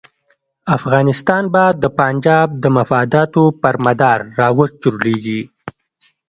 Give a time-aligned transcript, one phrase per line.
[0.77, 5.41] افغانستان به د پنجاب د مفاداتو پر مدار را وچورلېږي.